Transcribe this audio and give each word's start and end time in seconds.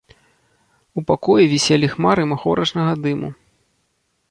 У 1.01 1.03
пакоі 1.11 1.51
віселі 1.51 1.91
хмары 1.97 2.23
махорачнага 2.33 2.91
дыму. 3.07 3.33